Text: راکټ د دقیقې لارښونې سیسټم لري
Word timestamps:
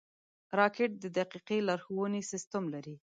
راکټ 0.59 0.91
د 1.03 1.05
دقیقې 1.17 1.57
لارښونې 1.67 2.21
سیسټم 2.31 2.63
لري 2.73 2.95